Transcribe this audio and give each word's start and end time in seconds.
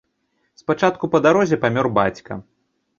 Спачатку 0.61 1.11
па 1.17 1.23
дарозе 1.27 1.63
памёр 1.67 1.95
бацька. 2.03 2.43